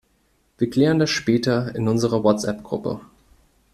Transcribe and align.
Wir 0.57 0.67
klären 0.67 0.97
das 0.97 1.11
später 1.11 1.75
in 1.75 1.87
unserer 1.87 2.23
WhatsApp-Gruppe. 2.23 3.01